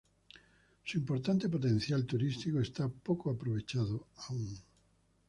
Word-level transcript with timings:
Su 0.83 0.97
importante 0.97 1.47
potencial 1.47 2.07
turístico 2.07 2.59
está 2.59 2.89
poco 2.89 3.29
aprovechado 3.29 4.07
aún. 4.29 4.57